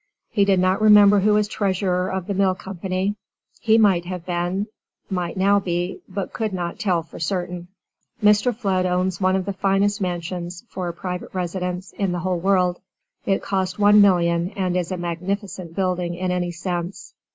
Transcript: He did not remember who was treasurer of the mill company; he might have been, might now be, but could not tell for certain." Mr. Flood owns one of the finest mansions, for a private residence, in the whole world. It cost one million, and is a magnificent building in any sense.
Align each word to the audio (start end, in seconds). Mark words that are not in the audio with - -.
He 0.31 0.45
did 0.45 0.59
not 0.59 0.81
remember 0.81 1.19
who 1.19 1.35
was 1.35 1.47
treasurer 1.47 2.09
of 2.09 2.25
the 2.25 2.33
mill 2.33 2.55
company; 2.55 3.15
he 3.59 3.77
might 3.77 4.05
have 4.05 4.25
been, 4.25 4.65
might 5.11 5.37
now 5.37 5.59
be, 5.59 6.01
but 6.09 6.33
could 6.33 6.53
not 6.55 6.79
tell 6.79 7.03
for 7.03 7.19
certain." 7.19 7.67
Mr. 8.23 8.51
Flood 8.51 8.87
owns 8.87 9.21
one 9.21 9.35
of 9.35 9.45
the 9.45 9.53
finest 9.53 10.01
mansions, 10.01 10.63
for 10.69 10.87
a 10.87 10.93
private 10.93 11.29
residence, 11.35 11.93
in 11.99 12.13
the 12.13 12.19
whole 12.21 12.39
world. 12.39 12.81
It 13.27 13.43
cost 13.43 13.77
one 13.77 14.01
million, 14.01 14.49
and 14.55 14.75
is 14.75 14.91
a 14.91 14.97
magnificent 14.97 15.75
building 15.75 16.15
in 16.15 16.31
any 16.31 16.49
sense. 16.49 17.13